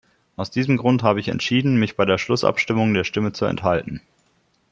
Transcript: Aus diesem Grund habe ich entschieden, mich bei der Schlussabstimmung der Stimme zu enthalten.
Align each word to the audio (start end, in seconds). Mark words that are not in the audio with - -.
Aus 0.35 0.49
diesem 0.49 0.77
Grund 0.77 1.03
habe 1.03 1.19
ich 1.19 1.27
entschieden, 1.27 1.75
mich 1.77 1.95
bei 1.95 2.05
der 2.05 2.17
Schlussabstimmung 2.17 2.95
der 2.95 3.03
Stimme 3.03 3.33
zu 3.33 3.45
enthalten. 3.45 4.01